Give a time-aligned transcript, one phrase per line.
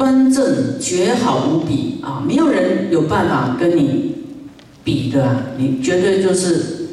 [0.00, 4.14] 端正绝好无比啊，没有人有办法跟你
[4.82, 6.88] 比的啊，你绝对就是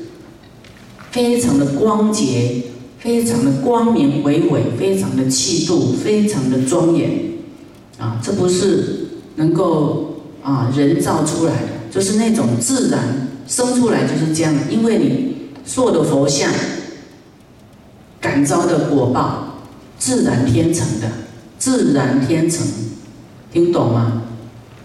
[1.10, 2.64] 非常的光洁，
[3.00, 7.10] 非常的光明伟伟，非常的气度，非常的庄严
[7.98, 16.52] 啊，这不是能够啊人造出来的，就是那种自然生出来就是这样，因为你塑的佛像
[18.20, 19.62] 感召的果报，
[19.98, 21.08] 自然天成的，
[21.58, 22.68] 自然天成。
[23.52, 24.24] 听懂吗？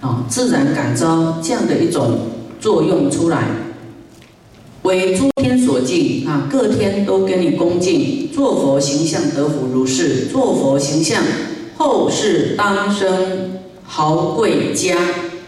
[0.01, 2.19] 啊，自然感召这样的一种
[2.61, 3.45] 作用出来，
[4.83, 11.23] 为诸天所敬啊，各天都跟你恭敬，做佛形象得福如是，做佛形象
[11.77, 14.97] 后世当生豪贵家。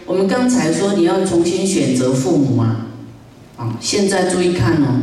[0.05, 2.87] 我们刚才说你要重新选择父母啊，
[3.57, 5.01] 啊，现在注意看哦，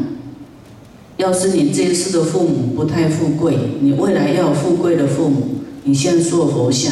[1.19, 6.91] 要是你这一世的父母不太富贵，你未来要有富贵的父母，你先做佛像。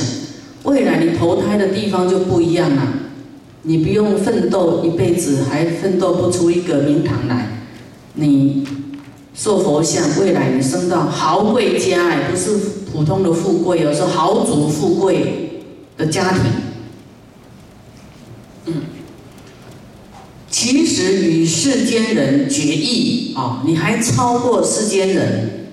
[0.65, 2.93] 未来你投胎的地方就不一样了，
[3.63, 7.49] 你不用奋斗一辈子，还奋斗不出一个名堂来。
[8.15, 8.67] 你
[9.35, 12.57] 塑佛像，未来你升到豪贵家，哎，不是
[12.93, 15.63] 普通的富贵，而是豪族富贵
[15.97, 16.43] 的家庭。
[18.67, 18.83] 嗯，
[20.51, 25.69] 其实与世间人决异啊，你还超过世间人。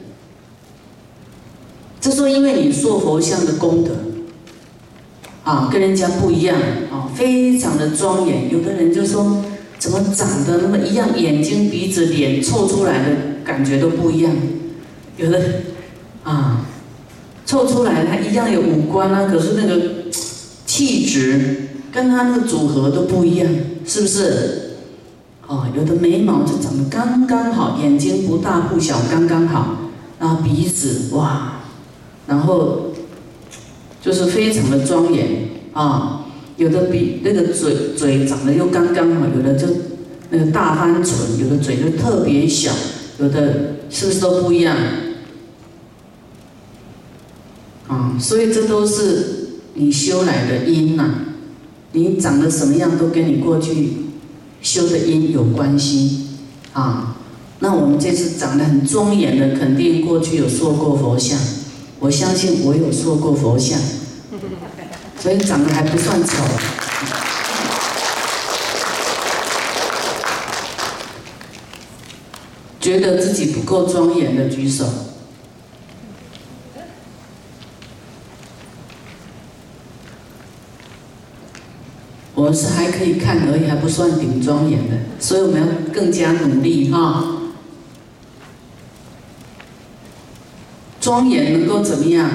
[2.00, 3.92] 这说因为你塑佛像的功德。
[5.48, 6.58] 啊，跟人家不一样
[6.92, 8.52] 啊，非常的庄严。
[8.52, 9.46] 有的人就说，
[9.80, 14.34] 怎么长得那么一样，眼睛、鼻子、脸凑出来的感觉都不一样。
[15.16, 15.40] 有的
[16.24, 16.66] 啊，
[17.46, 20.12] 凑出来他一样有五官啊，可是那个
[20.66, 23.48] 气质跟他那个组合都不一样，
[23.86, 24.72] 是不是？
[25.48, 29.78] 哦，有的眉毛就长得刚刚好，眼睛不大不小，刚刚好，
[30.20, 31.62] 然后鼻子哇，
[32.28, 32.88] 然后。
[34.08, 39.68] 就是非常的庄严啊，有的比那个嘴嘴长得又刚刚好，有的就
[40.30, 42.72] 那个大翻唇，有的嘴就特别小，
[43.20, 44.78] 有的是不是都不一样？
[47.90, 51.10] 啊，所以这都是你修来的因呐，
[51.92, 53.90] 你长得什么样都跟你过去
[54.62, 56.28] 修的因有关系
[56.72, 57.18] 啊。
[57.60, 61.38] 那我们这次长得很庄严的，肯定过去有塑过佛像。
[62.00, 63.80] 我相信我有塑过佛像，
[65.20, 66.44] 所以长得还不算丑。
[72.80, 74.86] 觉得自己不够庄严的举手。
[82.34, 87.40] 我是还可以看而已，还不算顶庄严的，所以我们要更加努力哈。
[91.02, 92.30] 庄严能够怎么样？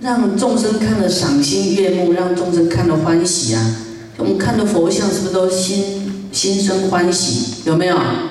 [0.00, 3.76] 让众生看了赏心悦目，让众生看了欢喜啊！
[4.18, 7.62] 我们看的佛像是不是都心心生欢喜？
[7.64, 7.96] 有没有？
[7.96, 8.30] 啊，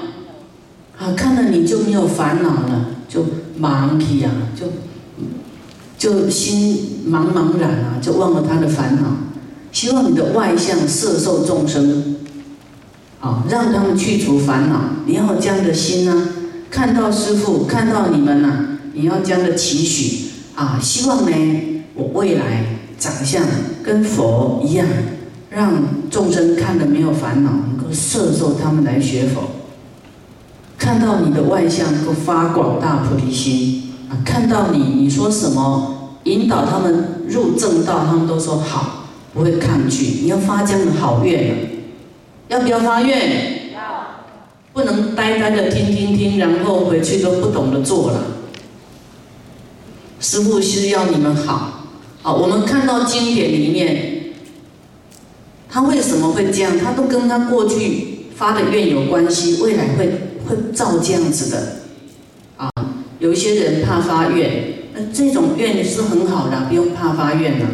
[1.17, 3.25] 看了你就没有烦恼了，就
[3.57, 4.67] 忙起啊，就
[5.97, 9.17] 就心茫茫然啊，就忘了他的烦恼。
[9.71, 12.17] 希望你的外相摄受众生，
[13.19, 14.81] 啊，让他们去除烦恼。
[15.07, 16.27] 你要这样的心呢？
[16.69, 18.67] 看到师父，看到你们呐。
[18.95, 21.35] 你要这样的期许啊，希望呢，
[21.95, 22.63] 我未来
[22.99, 23.41] 长相
[23.83, 24.87] 跟佛一样，
[25.49, 25.73] 让
[26.11, 29.43] 众生看了没有烦恼，能够摄受他们来学佛。
[30.77, 34.19] 看到你的外相，能够发广大菩提心啊！
[34.25, 40.05] 看到你，你说什么，引导他们入正道，他们都说好，不会抗拒。
[40.21, 41.55] 你要发这样的好愿，
[42.49, 43.71] 要不要发愿？
[43.73, 43.81] 要。
[44.73, 48.21] 不能呆呆的听听听，然后回去都不懂得做了。
[50.23, 51.83] 师父是要你们好，
[52.21, 54.31] 好，我们看到经典里面，
[55.69, 56.79] 他为什么会这样？
[56.79, 60.09] 他都跟他过去发的愿有关系，未来会
[60.47, 61.75] 会照这样子的，
[62.55, 62.69] 啊，
[63.19, 67.67] 有一些人怕发愿，那这种愿是很好的，不用怕发愿了。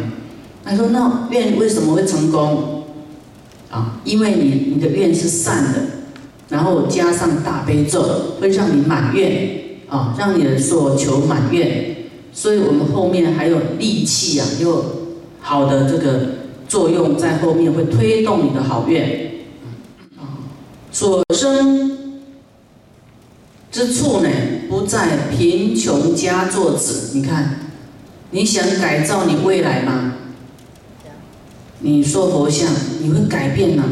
[0.64, 2.84] 他说：“那愿为什么会成功？
[3.70, 5.80] 啊，因为你你的愿是善的，
[6.48, 9.50] 然后加上大悲咒，会让你满愿，
[9.88, 11.86] 啊，让你的所求满愿。”
[12.40, 14.82] 所以我们后面还有力气啊，有
[15.42, 16.20] 好的这个
[16.66, 19.32] 作用在后面，会推动你的好愿。
[20.18, 20.48] 啊，
[20.90, 22.22] 所生
[23.70, 24.30] 之处呢，
[24.70, 27.10] 不在贫穷家作子。
[27.12, 27.60] 你看，
[28.30, 30.14] 你想改造你未来吗？
[31.80, 32.66] 你说佛像，
[33.02, 33.84] 你会改变呢？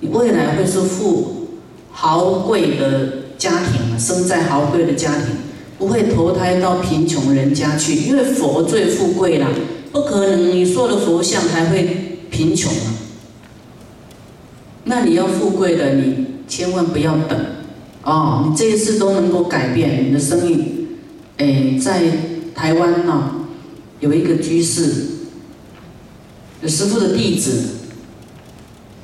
[0.00, 1.48] 你未来会是富
[1.92, 5.35] 豪贵的家庭，生在豪贵的家庭。
[5.78, 9.48] 不会投胎到贫穷人家去，因为佛最富贵了，
[9.92, 12.94] 不可能，你塑了佛像还会贫穷啊。
[14.84, 17.38] 那你要富贵的，你千万不要等，
[18.04, 20.86] 哦，你这一次都能够改变你的生意。
[21.38, 22.02] 哎，在
[22.54, 23.46] 台湾呢，
[24.00, 25.06] 有一个居士，
[26.62, 27.62] 有师傅的弟子，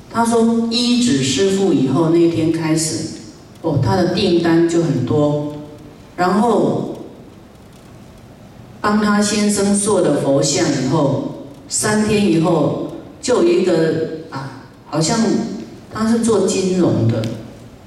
[0.09, 3.19] 他说医指师傅以后那天开始，
[3.61, 5.52] 哦，他的订单就很多，
[6.15, 6.89] 然后。
[8.83, 13.73] 帮他先生做了佛像以后，三天以后就有一个
[14.29, 15.17] 啊，好像
[15.89, 17.23] 他是做金融的，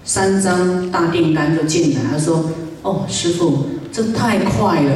[0.04, 2.00] 三张大订单就进来。
[2.10, 2.46] 他说
[2.80, 4.92] ：“哦，师傅，这太快了，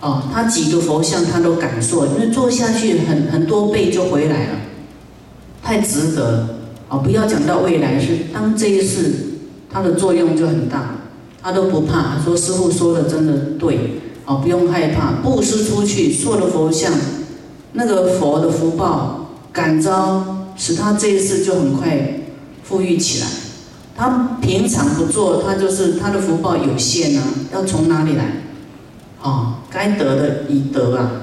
[0.00, 4.58] 哦，他几个佛像他都敢做，因为做下去很很多倍就回来了，
[5.62, 6.56] 太值得
[6.88, 6.98] 哦！
[6.98, 9.12] 不要讲到未来，是当这一世，
[9.70, 10.96] 它的作用就很大，
[11.42, 12.18] 他都不怕。
[12.24, 16.92] 说师傅说的真的对。”哦，不用害怕，布施出去，塑了佛像，
[17.72, 22.20] 那个佛的福报感召，使他这一次就很快
[22.62, 23.26] 富裕起来。
[23.96, 27.24] 他平常不做，他就是他的福报有限啊，
[27.54, 28.42] 要从哪里来？
[29.22, 31.22] 哦，该得的已得啊，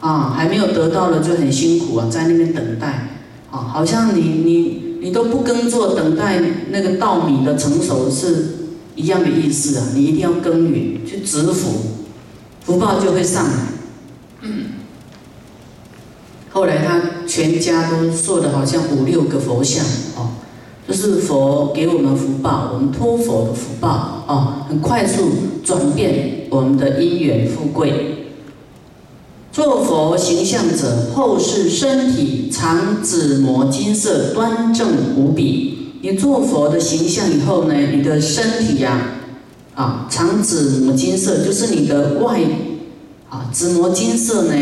[0.00, 3.08] 啊，还没有得到的就很辛苦啊，在那边等待。
[3.50, 8.53] 啊，好像你你你都不耕作，等待那个稻米的成熟是
[8.96, 11.70] 一样的意思啊，你一定要耕耘去植福。
[12.64, 13.52] 福报就会上来。
[14.42, 14.64] 嗯
[16.50, 19.84] 后来他全家都做的好像五六个佛像
[20.16, 20.30] 哦，
[20.86, 25.32] 就是佛给我们福报，我们托佛的福报哦，很快速
[25.64, 28.28] 转变我们的因缘富贵。
[29.50, 35.73] 做佛形象者，后世身体常紫磨金色，端正无比。
[36.04, 39.10] 你做佛的形象以后呢，你的身体呀。
[39.74, 42.40] 啊，长紫磨金色就是你的外，
[43.28, 44.54] 啊，紫磨金色呢，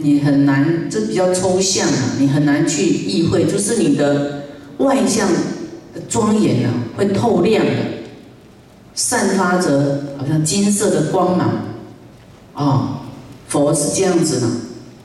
[0.00, 4.42] 你很难，这比较抽象啊，你很难去意会，就是你的
[4.76, 5.26] 外向
[5.94, 7.72] 的庄严啊，会透亮的，
[8.92, 11.50] 散发着好像金色的光芒，
[12.52, 13.00] 啊，
[13.46, 14.46] 佛是这样子的，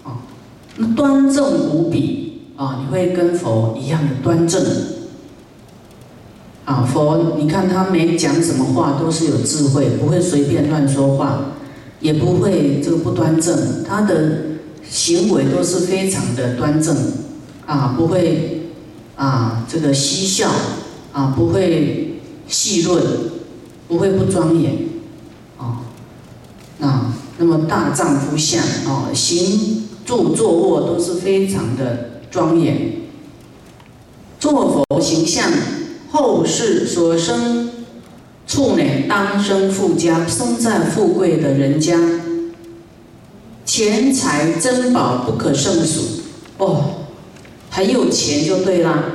[0.04, 0.20] 啊，
[0.76, 4.62] 那端正无比啊，你会跟佛一样的端正。
[6.66, 11.56] 啊，佛，你看他没讲什么话，都是有智慧，不会随便乱说话，
[12.00, 14.16] 也不会这个不端正，他的
[14.90, 16.96] 行为都是非常的端正，
[17.66, 18.70] 啊，不会
[19.18, 20.50] 啊这个嬉笑，
[21.12, 23.04] 啊不会戏论，
[23.90, 24.88] 不会不庄严，
[25.58, 25.82] 啊，
[26.78, 32.94] 那那么大丈夫相，啊行住坐卧都是非常的庄严，
[34.40, 35.52] 做佛形象。
[36.14, 37.72] 后世所生
[38.46, 41.98] 处呢，当生富家，生在富贵的人家，
[43.66, 46.22] 钱财珍宝不可胜数
[46.60, 47.08] 哦，
[47.72, 49.06] 很有钱就对啦，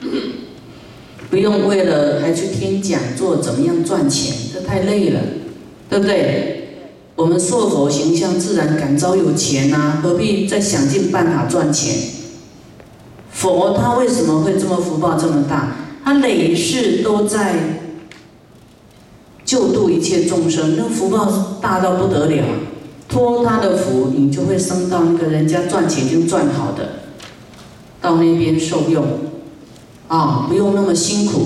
[1.30, 5.20] 不用为了还去听讲座怎么样赚钱，这太累了，
[5.88, 6.52] 对不对？
[7.16, 11.96] 我们塑佛形象，自然感召有钱呐，何必再想尽办法赚钱？
[13.32, 15.85] 佛他为什么会这么福报这么大？
[16.06, 17.80] 他累世都在
[19.44, 22.44] 救度一切众生，那福报大到不得了。
[23.08, 27.00] 托他的福，你就会升到那个人家赚钱就赚好的，
[28.00, 29.04] 到那边受用，
[30.06, 31.40] 啊，不用那么辛苦，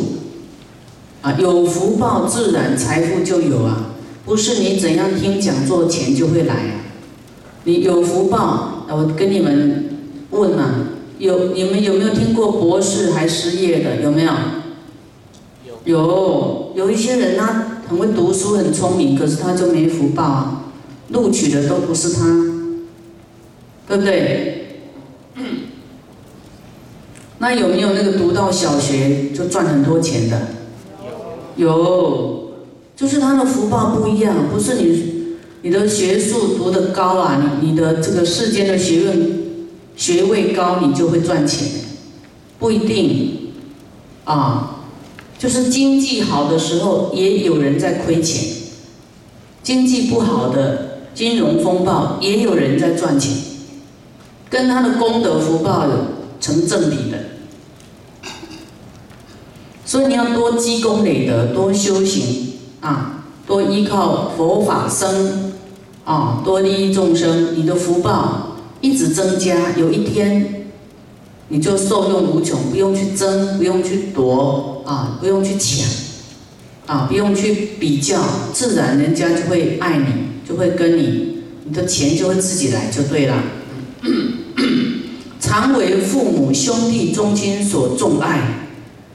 [1.23, 3.93] 啊，有福报自然财富就有啊，
[4.27, 6.73] 不是你怎样听讲座钱就会来啊。
[7.65, 9.89] 你有福报，我跟你们
[10.33, 10.89] 问啊。
[11.21, 13.97] 有你们有没有听过博士还失业的？
[13.97, 14.33] 有没有？
[15.85, 16.73] 有。
[16.77, 20.65] 有一些人他很会读书，很聪明，可是他就没福报啊，
[21.09, 22.25] 录取的都不是他，
[23.89, 24.57] 对不对？
[27.39, 30.41] 那有没有那个读到小学就赚很多钱的？
[31.57, 32.39] 有。
[32.97, 39.41] 就是他的福报不一样，不是你你的学术读得高啊，你你的这个世间的学问。
[39.97, 41.69] 学位高，你就会赚钱，
[42.59, 43.53] 不一定，
[44.25, 44.80] 啊，
[45.41, 48.45] 就是经济好的时候，也有人在亏钱；
[49.63, 53.33] 经济不好的，金融风暴，也有人在赚钱，
[54.51, 55.87] 跟他的功德福报
[56.43, 57.19] 成正比的。
[59.87, 65.55] 所以你要多积功累德，多修行啊，多依靠佛法僧，
[66.05, 68.59] 啊，多利益众生，你的福报。
[68.83, 70.67] 一直增加，有一天
[71.49, 75.87] 你就受用无穷，不用去争，不用去夺啊，不用去抢
[76.87, 78.21] 啊，不用去比较，
[78.53, 80.05] 自然人家就会爱你，
[80.49, 83.43] 就会跟你，你的钱就会自己来，就对了。
[85.41, 88.67] 常为父母兄弟宗亲所重爱，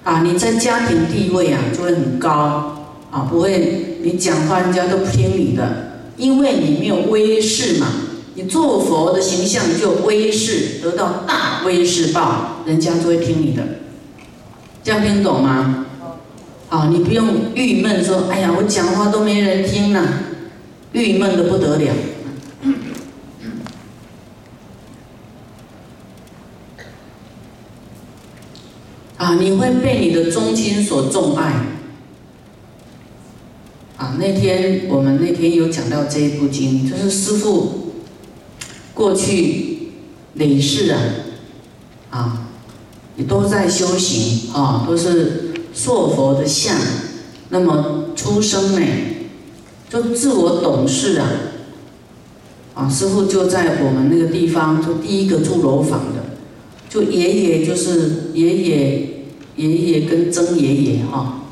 [0.03, 7.88] 啊，你在家庭地位啊就会很高，啊，不会你讲话人家都不听你的，因为你没有威势嘛，
[8.36, 13.63] 你做佛的形象就威势，得到大威势报，人家就会听你的，
[14.86, 15.88] 这样听懂吗？
[16.70, 20.08] 啊，你不用郁闷说，哎呀，我讲话都没人听了，
[20.92, 21.92] 郁闷的不得了。
[29.18, 31.65] 啊，你会被你的宗亲所重爱。
[33.98, 37.94] 啊，那天我们那天有讲到这一部经，就是师父
[38.94, 39.89] 过去
[40.36, 41.00] 累世啊，
[42.12, 42.44] 啊，也
[43.24, 46.75] 都在修行啊，都是塑佛的像。
[47.50, 48.81] 那么出生呢，
[49.89, 51.29] 就自我懂事啊，
[52.74, 56.25] 啊，师傅就在我们那个地方，就第一个住楼房的。
[56.89, 61.43] 就爷爷就是爷爷，爷爷跟曾爷爷哈，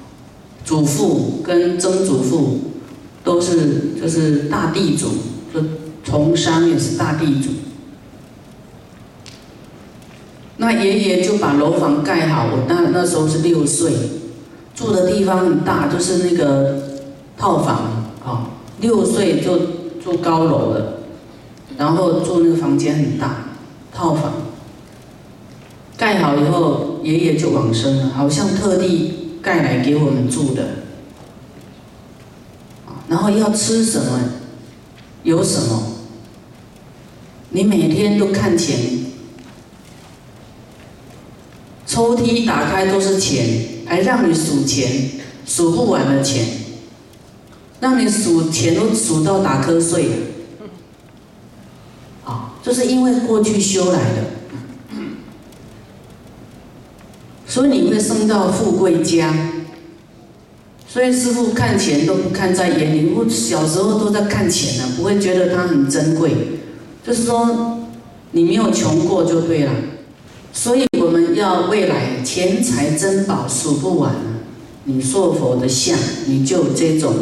[0.66, 2.60] 祖父跟曾祖父
[3.24, 5.08] 都是就是大地主，
[5.54, 5.66] 就
[6.04, 7.50] 从商也是大地主。
[10.64, 13.92] 那爷爷就把楼房盖好，我那那时候是六岁，
[14.74, 17.02] 住的地方很大，就是那个
[17.38, 19.58] 套房啊，六岁就
[20.04, 20.94] 住高楼了，
[21.78, 23.46] 然后住那个房间很大，
[23.94, 24.34] 套房。
[25.96, 30.64] 盖好以后，爷爷就往生了，好像特地盖来给我们住的。
[33.08, 34.20] 然后要吃什么，
[35.22, 35.84] 有什么，
[37.50, 39.03] 你每天都看钱，
[41.94, 43.46] 抽屉打开都是钱，
[43.86, 45.12] 还让你数钱，
[45.46, 46.44] 数不完的钱，
[47.82, 50.10] 让你数钱都数到打瞌睡。
[52.26, 54.24] 啊，就是因为过去修来的。
[57.46, 59.32] 所以你会升到富贵家，
[60.88, 63.14] 所以师傅看钱都不看在眼里。
[63.16, 66.32] 我小时候都在看钱呢，不会觉得它很珍贵。
[67.06, 67.78] 就是说，
[68.32, 69.72] 你没有穷过就对了。
[70.52, 74.16] 所以我们要未来钱财珍宝数不完
[74.86, 77.14] 你塑佛的像，你就这种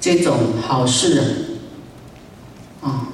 [0.00, 0.34] 这种
[0.66, 1.20] 好事
[2.80, 2.88] 啊。
[2.88, 3.08] 啊，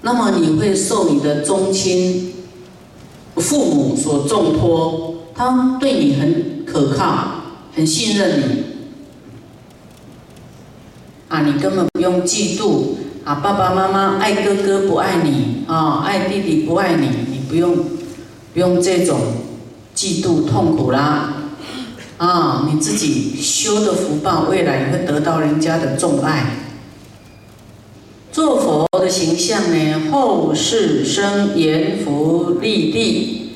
[0.00, 2.32] 那么你会受你的宗亲。
[3.36, 7.42] 父母所重托，他对你很可靠，
[7.76, 8.64] 很信任你，
[11.28, 12.94] 啊，你根本不用嫉妒
[13.24, 13.34] 啊！
[13.34, 17.06] 爸爸妈妈爱哥哥不爱你啊，爱弟弟不爱，你
[17.48, 17.76] 不用
[18.52, 19.18] 不用这种
[19.96, 21.34] 嫉妒痛苦啦，
[22.18, 26.56] 啊，你自己修的福报，未来也会得到人家的重爱。
[28.30, 30.10] 做佛的形象呢？
[30.12, 33.52] 后世生阎浮立地，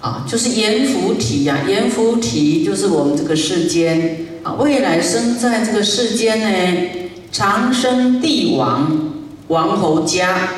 [0.00, 1.60] 啊，就是阎浮提呀。
[1.68, 6.88] 阎浮提就是我们这个世间啊，未来生在这个世间呢，
[7.30, 9.12] 长生帝王
[9.48, 10.48] 王侯家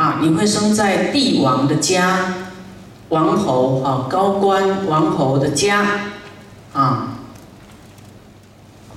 [0.00, 2.36] 啊，你会生在帝王的家，
[3.10, 5.84] 王侯啊，高官王侯的家
[6.72, 7.18] 啊，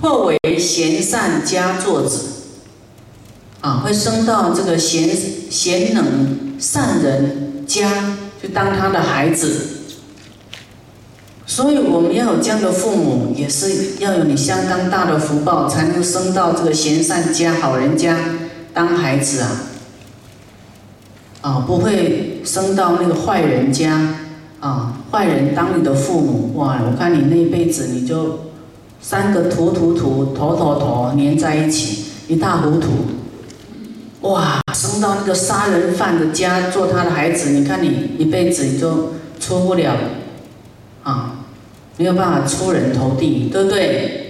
[0.00, 2.30] 或为贤善家作子。
[3.60, 5.14] 啊，会升到这个贤
[5.50, 9.80] 贤能善人家去当他的孩子，
[11.44, 18.16] 所以我们要有这样的父母，也是要有你相当大的福报，才能升到这个贤善家、好人家
[18.72, 19.50] 当孩子啊！
[21.44, 24.14] 啊，不会生到那个坏人家
[24.60, 26.80] 啊，坏人当你的父母，哇！
[26.90, 28.40] 我看你那一辈子你就
[29.02, 32.88] 三个土土土头头头粘在一起，一塌糊涂。
[34.22, 39.94] 哇，生到那个杀人犯的家做他的孩子，你看你一辈子你就出不了，
[41.02, 41.44] 啊，
[41.98, 44.20] 没有办法出人头地，对不对？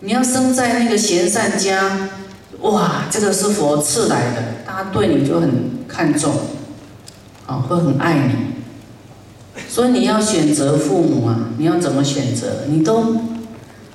[0.00, 2.08] 你要生在那个贤善家，
[2.62, 6.34] 哇，这个是佛赐来的，大家对你就很看重，
[7.46, 9.62] 啊，会很爱你。
[9.68, 12.64] 所以你要选择父母啊，你要怎么选择？
[12.68, 13.16] 你都，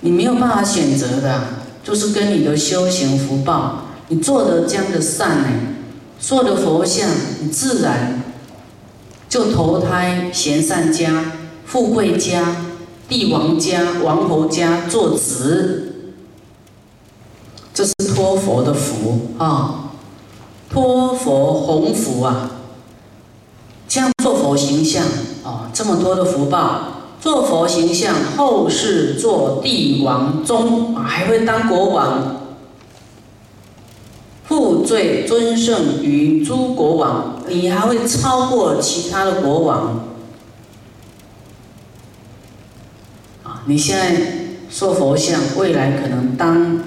[0.01, 1.41] 你没有办法选择的，
[1.84, 3.86] 就是跟你的修行福报。
[4.10, 5.48] 你做的这样的善呢，
[6.20, 7.10] 做的佛像，
[7.41, 8.22] 你自然
[9.30, 11.32] 就投胎贤善家、
[11.65, 12.56] 富贵家、
[13.08, 15.91] 帝王家、王侯家做子，
[17.74, 19.92] 这是托佛的福啊，
[20.70, 22.51] 托佛弘福啊，
[23.88, 25.06] 这样做佛形象
[25.44, 26.82] 啊，这么多的福报，
[27.20, 32.38] 做佛形象，后世做帝王宗，还会当国王。
[34.44, 40.08] 父最尊胜于诸国王，你还会超过其他的国王。
[43.44, 44.22] 啊，你现在
[44.70, 46.82] 做佛像，未来可能当，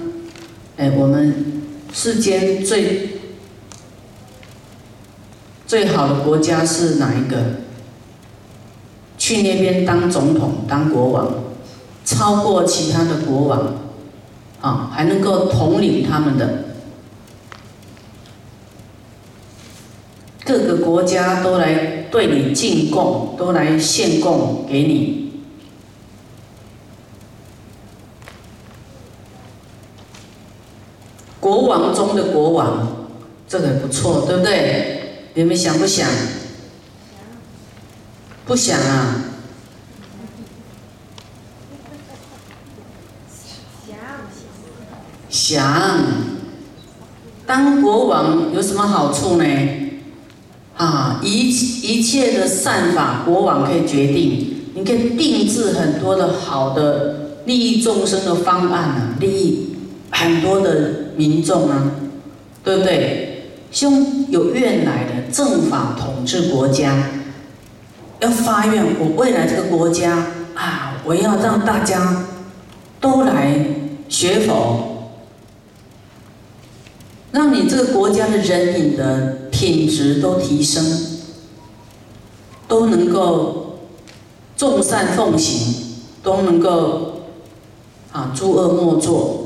[0.77, 1.61] 哎，我们
[1.93, 3.09] 世间最
[5.65, 7.37] 最好的国家是哪一个？
[9.17, 11.33] 去那边当总统、当国王，
[12.03, 13.75] 超过其他的国王，
[14.61, 16.65] 啊，还能够统领他们的。
[20.43, 25.24] 各个国家都来对你进贡，都来献贡给你。
[31.45, 33.05] 国王中的国王，
[33.47, 35.27] 这个不错，对不对？
[35.35, 36.09] 你们想不想？
[38.47, 39.25] 不想啊。
[45.29, 46.03] 想。
[47.45, 49.45] 当国王有什么好处呢？
[50.75, 54.71] 啊，一一切的善法，国王可以决定。
[54.73, 59.75] 你可以定制很多的好的利益众生的方案啊，利益
[60.09, 61.91] 很多的民众啊，
[62.63, 63.49] 对不对？
[63.71, 67.09] 兄有愿来的正法统治国家，
[68.19, 72.25] 要发愿，我未来这个国家啊，我要让大家
[72.99, 73.55] 都来
[74.07, 75.11] 学佛，
[77.31, 79.37] 让你这个国家的人民的。
[79.55, 80.83] 品质都提升，
[82.67, 83.77] 都能够
[84.57, 87.21] 众善奉行，都能够
[88.11, 89.44] 啊诸恶莫作。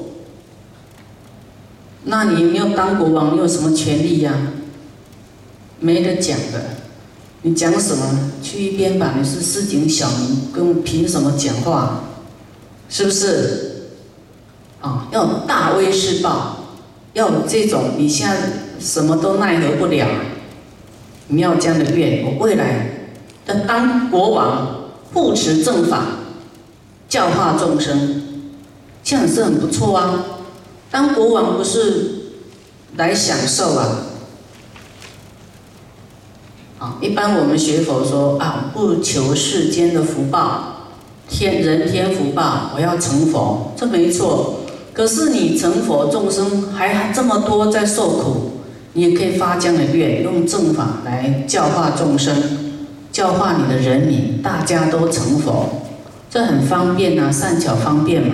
[2.03, 4.33] 那你没有当国王，你有什么权利呀？
[5.79, 6.77] 没得讲的。
[7.41, 8.31] 你讲什么？
[8.41, 9.15] 去一边吧！
[9.17, 12.03] 你是市井小民，跟我凭什么讲话？
[12.89, 13.89] 是不是？
[14.81, 16.65] 啊，要大威势报，
[17.13, 18.37] 要有这种你现在。
[18.79, 20.07] 什么都奈何不了，
[21.27, 23.09] 你要这样的愿，我未来
[23.45, 26.05] 要当国王，护持正法，
[27.09, 28.23] 教化众生，
[29.03, 30.23] 这样是很不错啊。
[30.91, 32.15] 当国王不是
[32.95, 33.97] 来享受啊，
[36.79, 40.87] 啊，一般我们学佛说啊，不求世间的福报，
[41.29, 44.61] 天人天福报，我要成佛，这没错。
[44.93, 48.51] 可是你成佛，众生还这么多在受苦。
[48.93, 52.35] 你也可以发这样的愿，用正法来教化众生，
[53.11, 55.83] 教化你的人民，大家都成佛，
[56.29, 58.33] 这很方便呐，善巧方便嘛，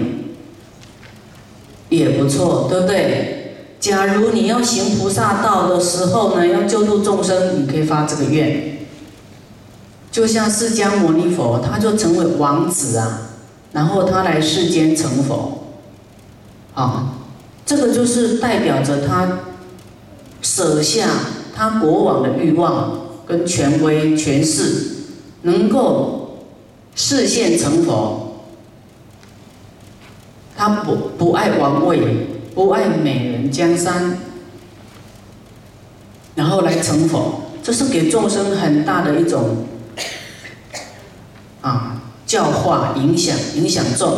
[1.89, 3.55] 也不错，对不对？
[3.79, 8.79] 假如你要行菩萨道的时候呢，要救度众生，你可以发这个愿。
[10.11, 13.29] 就像释迦牟尼佛，他就成为王子啊，
[13.73, 15.65] 然后他来世间成佛，
[16.73, 17.15] 啊，
[17.65, 19.39] 这个就是代表着他。
[20.41, 21.07] 舍下
[21.55, 24.91] 他国王的欲望跟权威权势，
[25.41, 26.37] 能够
[26.93, 28.24] 视现成佛。
[30.65, 34.17] 他不不爱王位，不爱美人江山，
[36.33, 39.67] 然后来成佛，这是给众生很大的一种
[41.61, 44.17] 啊教化影响影响众。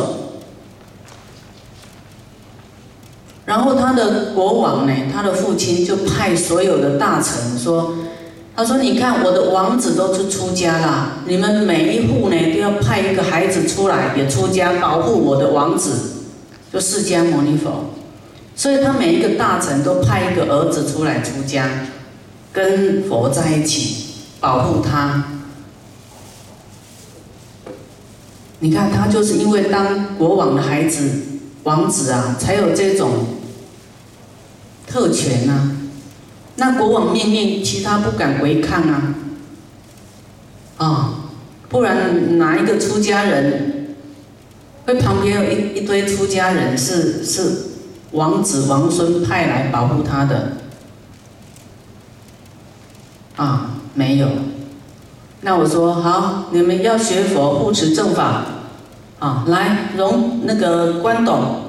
[3.44, 7.94] 然后他的国王呢，他的父亲就派所有的大臣说
[8.56, 16.17] ：“他说，你看我的王子都出出家了，你们每一户呢都要派一个孩子出来也出家，保护我的王子，
[16.72, 17.94] 就释迦牟尼佛。
[18.54, 21.68] 所以他每一个大臣都派一个儿子出来出家，
[22.52, 24.04] 跟佛在一起，
[24.40, 25.24] 保护他。
[28.60, 31.08] 你看他就是因为当国王的孩子，
[31.62, 33.10] 王子啊，才有这种。”
[34.90, 35.76] 特权呐，
[36.56, 39.14] 那国王命令，其他不敢违抗啊，
[40.78, 41.14] 啊，
[41.68, 43.77] 不然哪一个出家人，
[44.88, 47.56] 会旁边有一一堆出家人是是
[48.12, 50.52] 王子王孙派来保护他的，
[53.36, 54.26] 啊，没有，
[55.42, 58.46] 那我说好，你们要学佛护持正法，
[59.18, 61.68] 啊，来容那个关董。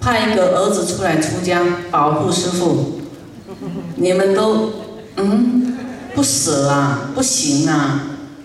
[0.00, 3.00] 派一个儿子出来出家保护师傅，
[3.94, 4.72] 你们都
[5.16, 5.78] 嗯
[6.16, 8.02] 不舍啊，不行啊，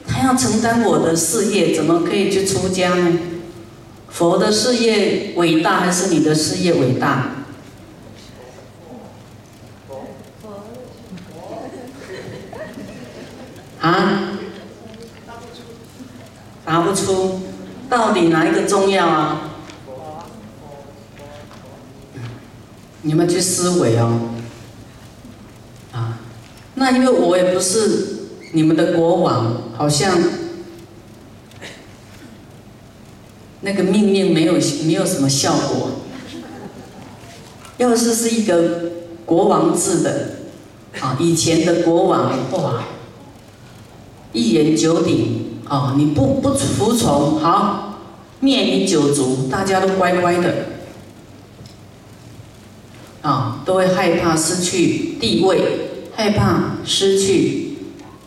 [0.07, 3.19] 他要承担我的事业，怎么可以去出家呢？
[4.11, 7.37] 佛的事业伟大还是你的事业伟大？
[13.81, 14.27] 啊？
[16.63, 17.41] 答不出，
[17.89, 19.41] 到底哪一个重要啊？
[23.01, 24.29] 你们去思维哦，
[25.91, 26.19] 啊，
[26.75, 30.15] 那因为我也不是你们的国王，好像
[33.61, 34.53] 那个命令没有
[34.85, 35.89] 没有什么效果。
[37.77, 38.91] 要是是一个
[39.25, 40.29] 国王制的，
[40.99, 42.83] 啊，以前的国王哇，
[44.33, 47.99] 一言九鼎，啊，你不不服从，好，
[48.39, 50.65] 灭你九族，大家都乖乖的，
[53.21, 55.87] 啊，都会害怕失去地位。
[56.13, 57.77] 害怕失去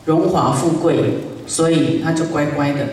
[0.06, 2.88] 荣华富贵，所以他就乖乖的。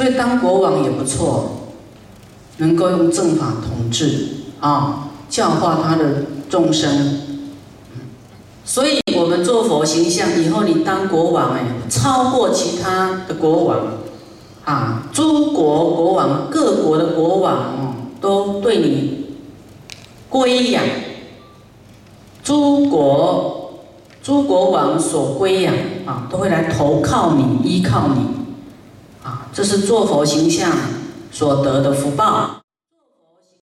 [0.00, 1.50] 所以当国王也不错，
[2.56, 7.20] 能够用正法统治啊，教化他的众生。
[8.64, 13.78] 所以我们做佛形象以后，你当国王哎，超过其他的国王
[14.64, 19.34] 啊，诸国国王、各国的国王都对你
[20.30, 20.82] 归养。
[22.42, 23.72] 诸国
[24.22, 25.74] 诸国王所归养
[26.06, 28.39] 啊，都会来投靠你、依靠你，
[29.22, 30.70] 啊，这是做佛形象
[31.30, 32.59] 所得的福报。